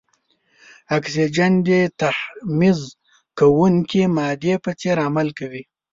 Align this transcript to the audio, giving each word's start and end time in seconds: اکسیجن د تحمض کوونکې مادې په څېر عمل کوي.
اکسیجن 0.97 1.53
د 1.67 1.69
تحمض 1.99 2.79
کوونکې 3.39 4.03
مادې 4.15 4.53
په 4.63 4.71
څېر 4.79 4.97
عمل 5.07 5.27
کوي. 5.39 5.63